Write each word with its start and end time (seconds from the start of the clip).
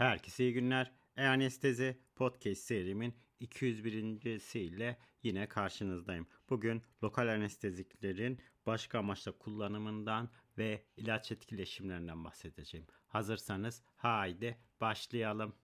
Herkese 0.00 0.44
iyi 0.44 0.52
günler. 0.52 0.92
E-Anestezi 1.16 1.98
Podcast 2.14 2.60
serimin 2.60 3.14
201. 3.40 4.60
ile 4.60 4.98
yine 5.22 5.48
karşınızdayım. 5.48 6.26
Bugün 6.50 6.82
lokal 7.02 7.28
anesteziklerin 7.28 8.40
başka 8.66 8.98
amaçla 8.98 9.32
kullanımından 9.32 10.30
ve 10.58 10.84
ilaç 10.96 11.32
etkileşimlerinden 11.32 12.24
bahsedeceğim. 12.24 12.86
Hazırsanız 13.06 13.82
haydi 13.96 14.58
başlayalım. 14.80 15.54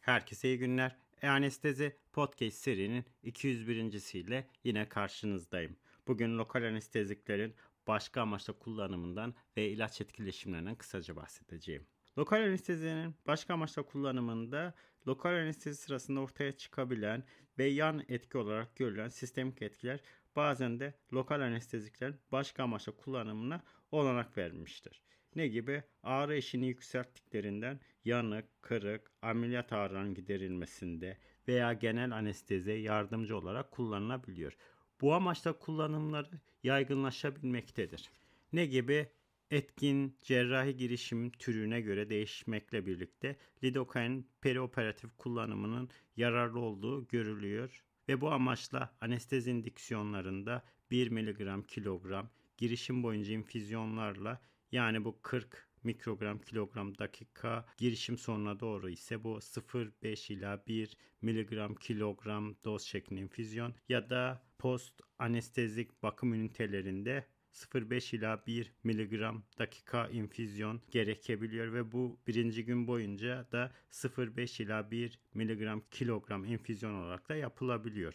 Herkese 0.00 0.48
iyi 0.48 0.58
günler. 0.58 1.03
E-Anestezi 1.24 1.96
Podcast 2.12 2.56
serinin 2.56 3.04
201. 3.22 4.14
ile 4.14 4.48
yine 4.64 4.88
karşınızdayım. 4.88 5.76
Bugün 6.06 6.38
lokal 6.38 6.62
anesteziklerin 6.62 7.54
başka 7.86 8.22
amaçla 8.22 8.52
kullanımından 8.52 9.34
ve 9.56 9.68
ilaç 9.68 10.00
etkileşimlerinden 10.00 10.74
kısaca 10.74 11.16
bahsedeceğim. 11.16 11.86
Lokal 12.18 12.36
anestezinin 12.36 13.14
başka 13.26 13.54
amaçla 13.54 13.82
kullanımında 13.82 14.74
lokal 15.06 15.30
anestezi 15.30 15.76
sırasında 15.82 16.20
ortaya 16.20 16.56
çıkabilen 16.56 17.24
ve 17.58 17.64
yan 17.64 18.04
etki 18.08 18.38
olarak 18.38 18.76
görülen 18.76 19.08
sistemik 19.08 19.62
etkiler 19.62 20.00
bazen 20.36 20.80
de 20.80 20.94
lokal 21.12 21.40
anesteziklerin 21.40 22.16
başka 22.32 22.62
amaçla 22.62 22.92
kullanımına 22.96 23.62
olanak 23.92 24.38
vermiştir. 24.38 25.02
Ne 25.36 25.48
gibi? 25.48 25.82
Ağrı 26.02 26.34
eşiğini 26.34 26.66
yükselttiklerinden 26.66 27.80
yanık, 28.04 28.62
kırık, 28.62 29.10
ameliyat 29.22 29.72
ağrılarının 29.72 30.14
giderilmesinde 30.14 31.18
veya 31.48 31.72
genel 31.72 32.12
anesteziye 32.12 32.78
yardımcı 32.78 33.36
olarak 33.36 33.70
kullanılabiliyor. 33.70 34.56
Bu 35.00 35.14
amaçla 35.14 35.58
kullanımları 35.58 36.40
yaygınlaşabilmektedir. 36.62 38.10
Ne 38.52 38.66
gibi? 38.66 39.08
Etkin 39.50 40.16
cerrahi 40.22 40.76
girişim 40.76 41.30
türüne 41.30 41.80
göre 41.80 42.10
değişmekle 42.10 42.86
birlikte 42.86 43.36
lidokain 43.64 44.28
perioperatif 44.40 45.10
kullanımının 45.18 45.88
yararlı 46.16 46.60
olduğu 46.60 47.08
görülüyor 47.08 47.84
ve 48.08 48.20
bu 48.20 48.30
amaçla 48.32 48.96
anestezi 49.00 49.50
indiksiyonlarında 49.50 50.64
1 50.90 51.10
mg 51.10 51.66
kilogram 51.66 52.30
girişim 52.56 53.02
boyunca 53.02 53.32
infüzyonlarla 53.32 54.40
yani 54.74 55.04
bu 55.04 55.18
40 55.22 55.68
mikrogram 55.84 56.38
kilogram 56.38 56.98
dakika 56.98 57.66
girişim 57.76 58.18
sonuna 58.18 58.60
doğru 58.60 58.90
ise 58.90 59.24
bu 59.24 59.36
0,5 59.36 60.32
ila 60.32 60.66
1 60.66 60.96
miligram 61.22 61.74
kilogram 61.74 62.54
doz 62.64 62.82
şeklinde 62.82 63.20
infüzyon 63.20 63.74
ya 63.88 64.10
da 64.10 64.42
post 64.58 65.00
anestezik 65.18 66.02
bakım 66.02 66.34
ünitelerinde 66.34 67.24
0,5 67.52 68.16
ila 68.16 68.46
1 68.46 68.72
miligram 68.84 69.44
dakika 69.58 70.08
infüzyon 70.08 70.80
gerekebiliyor 70.90 71.72
ve 71.72 71.92
bu 71.92 72.20
birinci 72.26 72.64
gün 72.64 72.86
boyunca 72.86 73.46
da 73.52 73.72
0,5 73.90 74.62
ila 74.62 74.90
1 74.90 75.18
miligram 75.34 75.82
kilogram 75.90 76.44
infüzyon 76.44 76.94
olarak 76.94 77.28
da 77.28 77.34
yapılabiliyor. 77.34 78.14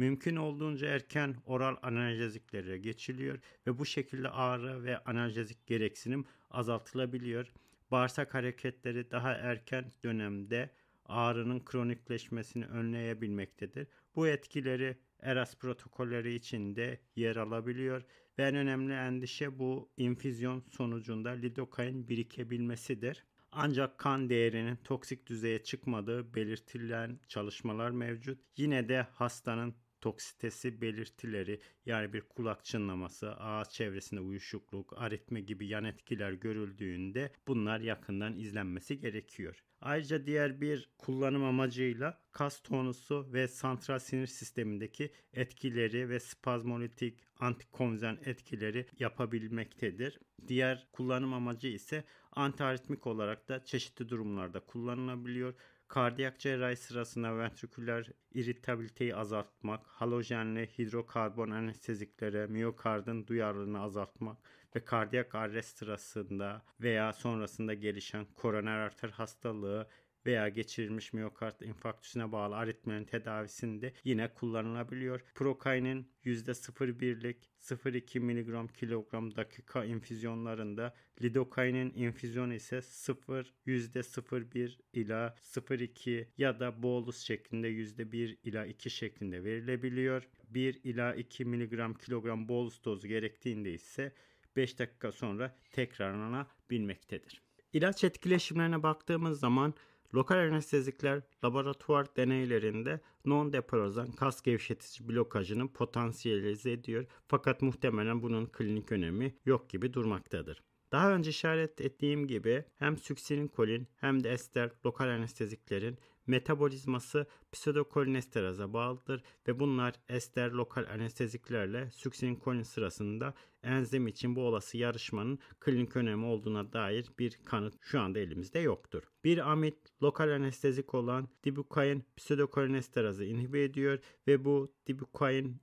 Mümkün 0.00 0.36
olduğunca 0.36 0.88
erken 0.88 1.36
oral 1.46 1.76
analjeziklere 1.82 2.78
geçiliyor 2.78 3.38
ve 3.66 3.78
bu 3.78 3.86
şekilde 3.86 4.28
ağrı 4.28 4.84
ve 4.84 4.98
analjezik 4.98 5.66
gereksinim 5.66 6.24
azaltılabiliyor. 6.50 7.52
Bağırsak 7.90 8.34
hareketleri 8.34 9.10
daha 9.10 9.32
erken 9.32 9.92
dönemde 10.04 10.70
ağrının 11.04 11.60
kronikleşmesini 11.60 12.66
önleyebilmektedir. 12.66 13.88
Bu 14.16 14.28
etkileri 14.28 14.98
ERAS 15.20 15.56
protokolleri 15.56 16.34
içinde 16.34 17.00
yer 17.16 17.36
alabiliyor 17.36 18.02
ve 18.38 18.42
en 18.42 18.54
önemli 18.54 18.92
endişe 18.92 19.58
bu 19.58 19.92
infüzyon 19.96 20.64
sonucunda 20.70 21.30
lidokain 21.30 22.08
birikebilmesidir. 22.08 23.24
Ancak 23.52 23.98
kan 23.98 24.30
değerinin 24.30 24.76
toksik 24.76 25.26
düzeye 25.26 25.62
çıkmadığı 25.62 26.34
belirtilen 26.34 27.20
çalışmalar 27.28 27.90
mevcut. 27.90 28.40
Yine 28.56 28.88
de 28.88 29.06
hastanın 29.12 29.74
toksitesi 30.00 30.80
belirtileri 30.80 31.60
yani 31.86 32.12
bir 32.12 32.20
kulak 32.20 32.64
çınlaması, 32.64 33.32
ağız 33.32 33.68
çevresinde 33.70 34.20
uyuşukluk, 34.20 34.94
aritmi 34.96 35.46
gibi 35.46 35.66
yan 35.66 35.84
etkiler 35.84 36.32
görüldüğünde 36.32 37.32
bunlar 37.48 37.80
yakından 37.80 38.36
izlenmesi 38.36 39.00
gerekiyor. 39.00 39.64
Ayrıca 39.80 40.26
diğer 40.26 40.60
bir 40.60 40.90
kullanım 40.98 41.44
amacıyla 41.44 42.20
kas 42.32 42.62
tonusu 42.62 43.32
ve 43.32 43.48
santral 43.48 43.98
sinir 43.98 44.26
sistemindeki 44.26 45.12
etkileri 45.32 46.08
ve 46.08 46.20
spazmolitik 46.20 47.18
antikonvizyon 47.38 48.18
etkileri 48.24 48.86
yapabilmektedir. 48.98 50.18
Diğer 50.48 50.86
kullanım 50.92 51.32
amacı 51.32 51.68
ise 51.68 52.04
antiaritmik 52.32 53.06
olarak 53.06 53.48
da 53.48 53.64
çeşitli 53.64 54.08
durumlarda 54.08 54.60
kullanılabiliyor. 54.60 55.54
Kardiyak 55.90 56.38
cerrahi 56.38 56.76
sırasında 56.76 57.38
ventriküler 57.38 58.10
iritabiliteyi 58.34 59.16
azaltmak, 59.16 59.86
halojenli 59.86 60.68
hidrokarbon 60.78 61.50
anesteziklere 61.50 62.46
miyokardın 62.46 63.26
duyarlılığını 63.26 63.82
azaltmak 63.82 64.38
ve 64.76 64.84
kardiyak 64.84 65.34
arrest 65.34 65.78
sırasında 65.78 66.62
veya 66.80 67.12
sonrasında 67.12 67.74
gelişen 67.74 68.26
koroner 68.34 68.78
arter 68.78 69.08
hastalığı 69.08 69.88
veya 70.26 70.48
geçirilmiş 70.48 71.12
miyokard 71.12 71.60
infarktüsüne 71.60 72.32
bağlı 72.32 72.56
aritmenin 72.56 73.04
tedavisinde 73.04 73.92
yine 74.04 74.34
kullanılabiliyor. 74.34 75.20
Prokainin 75.34 76.12
%0,1'lik 76.24 77.50
0,2 77.60 78.20
mg 78.20 78.72
kilogram 78.72 79.36
dakika 79.36 79.84
infüzyonlarında 79.84 80.94
lidokainin 81.22 81.92
infüzyonu 81.94 82.54
ise 82.54 82.82
0 82.82 83.54
%0,1 83.66 84.78
ila 84.92 85.34
0,2 85.40 86.26
ya 86.38 86.60
da 86.60 86.82
bolus 86.82 87.18
şeklinde 87.18 87.70
%1 87.70 88.36
ila 88.44 88.66
2 88.66 88.90
şeklinde 88.90 89.44
verilebiliyor. 89.44 90.28
1 90.48 90.80
ila 90.84 91.14
2 91.14 91.44
mg 91.44 91.98
kilogram 92.04 92.48
bolus 92.48 92.84
dozu 92.84 93.08
gerektiğinde 93.08 93.72
ise 93.72 94.12
5 94.56 94.78
dakika 94.78 95.12
sonra 95.12 95.56
tekrarlanabilmektedir. 95.72 97.42
İlaç 97.72 98.04
etkileşimlerine 98.04 98.82
baktığımız 98.82 99.40
zaman 99.40 99.74
Lokal 100.14 100.38
anestezikler 100.38 101.22
laboratuvar 101.44 102.16
deneylerinde 102.16 103.00
non-deprozan 103.24 104.12
kas 104.12 104.42
gevşetici 104.42 105.08
blokajını 105.08 105.72
potansiyelize 105.72 106.72
ediyor 106.72 107.06
fakat 107.28 107.62
muhtemelen 107.62 108.22
bunun 108.22 108.46
klinik 108.46 108.92
önemi 108.92 109.34
yok 109.44 109.70
gibi 109.70 109.94
durmaktadır. 109.94 110.62
Daha 110.92 111.12
önce 111.12 111.30
işaret 111.30 111.80
ettiğim 111.80 112.26
gibi 112.26 112.64
hem 112.76 112.96
succinylkolin 112.96 113.88
hem 113.96 114.24
de 114.24 114.30
ester 114.30 114.70
lokal 114.86 115.08
anesteziklerin 115.08 115.98
metabolizması 116.26 117.26
pseudokolinesteraza 117.52 118.72
bağlıdır 118.72 119.22
ve 119.48 119.60
bunlar 119.60 119.94
ester 120.08 120.50
lokal 120.50 120.86
anesteziklerle 120.94 121.90
succinylkolin 121.90 122.62
sırasında 122.62 123.34
enzim 123.62 124.06
için 124.06 124.36
bu 124.36 124.40
olası 124.40 124.78
yarışmanın 124.78 125.38
klinik 125.60 125.96
önemi 125.96 126.24
olduğuna 126.24 126.72
dair 126.72 127.06
bir 127.18 127.38
kanıt 127.44 127.74
şu 127.80 128.00
anda 128.00 128.18
elimizde 128.18 128.58
yoktur. 128.58 129.02
Bir 129.24 129.50
amid 129.50 129.74
lokal 130.02 130.28
anestezik 130.28 130.94
olan 130.94 131.28
dibukain 131.44 132.04
pseudokolinesterazı 132.16 133.24
inhibe 133.24 133.62
ediyor 133.62 133.98
ve 134.26 134.44
bu 134.44 134.74
dibukain 134.86 135.62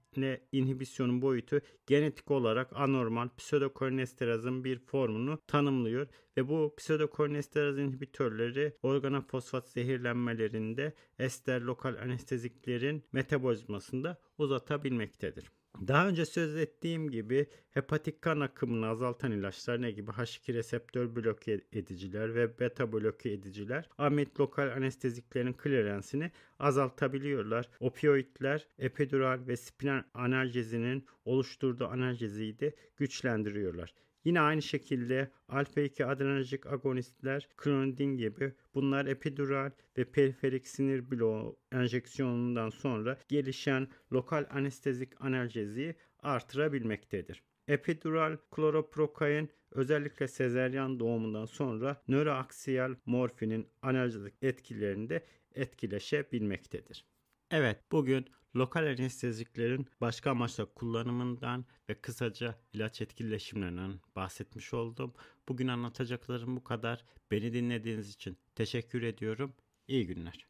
inhibisyonun 0.52 1.22
boyutu 1.22 1.60
genetik 1.88 2.32
olarak 2.32 2.70
anormal 2.76 3.30
pseudokolinesterazın 3.38 4.64
bir 4.64 4.80
formunu 4.80 5.40
tanımlıyor 5.48 6.08
ve 6.38 6.48
bu 6.48 6.74
pseudokolinesteraz 6.78 7.78
inhibitörleri 7.78 8.74
organofosfat 8.84 9.70
zehirlenmelerinde 9.70 10.94
ester 11.20 11.62
lokal 11.62 11.96
anesteziklerin 11.96 13.04
metabolizmasında 13.12 14.22
uzatabilmektedir. 14.38 15.52
Daha 15.88 16.08
önce 16.08 16.26
söz 16.26 16.56
ettiğim 16.56 17.12
gibi 17.12 17.48
hepatik 17.72 18.22
kan 18.22 18.40
akımını 18.40 18.88
azaltan 18.88 19.32
ilaçlar 19.32 19.82
ne 19.82 19.92
gibi 19.92 20.12
H2 20.12 20.54
reseptör 20.54 21.16
bloke 21.16 21.62
ediciler 21.72 22.36
ve 22.36 22.60
beta 22.60 22.94
bloke 22.94 23.32
ediciler 23.32 23.90
amid 23.98 24.28
lokal 24.40 24.68
anesteziklerin 24.68 25.54
klirensini 25.54 26.32
azaltabiliyorlar. 26.60 27.70
Opioidler 27.80 28.68
epidural 28.80 29.40
ve 29.48 29.58
spinal 29.58 30.04
analjezinin 30.14 31.06
oluşturduğu 31.26 31.86
analjeziyi 31.88 32.60
de 32.60 32.76
güçlendiriyorlar. 32.98 33.94
Yine 34.28 34.40
aynı 34.42 34.62
şekilde 34.62 35.32
alfa 35.50 35.82
2 35.82 36.06
adrenerjik 36.06 36.66
agonistler, 36.66 37.50
klonidin 37.58 38.18
gibi 38.18 38.54
bunlar 38.76 39.06
epidural 39.06 39.72
ve 39.98 40.04
periferik 40.04 40.68
sinir 40.68 41.12
bloğu 41.12 41.60
enjeksiyonundan 41.72 42.70
sonra 42.70 43.18
gelişen 43.28 43.88
lokal 44.14 44.46
anestezik 44.50 45.22
analjeziyi 45.22 45.96
artırabilmektedir. 46.20 47.44
Epidural 47.68 48.38
kloroprokain 48.52 49.50
özellikle 49.72 50.28
sezeryan 50.28 51.00
doğumundan 51.00 51.46
sonra 51.46 52.04
nöroaksiyal 52.08 52.96
morfinin 53.06 53.68
analjezik 53.82 54.34
etkilerinde 54.42 55.24
etkileşebilmektedir. 55.56 57.06
Evet 57.52 57.92
bugün 57.92 58.26
Lokal 58.56 58.84
anesteziklerin 58.84 59.88
başka 60.02 60.32
amaçla 60.32 60.66
kullanımından 60.66 61.66
ve 61.90 62.02
kısaca 62.02 62.56
ilaç 62.74 63.02
etkileşimlerinden 63.02 64.00
bahsetmiş 64.16 64.74
oldum. 64.74 65.14
Bugün 65.48 65.68
anlatacaklarım 65.68 66.56
bu 66.56 66.64
kadar. 66.64 67.06
Beni 67.32 67.54
dinlediğiniz 67.54 68.10
için 68.10 68.38
teşekkür 68.56 69.02
ediyorum. 69.02 69.54
İyi 69.88 70.08
günler. 70.08 70.48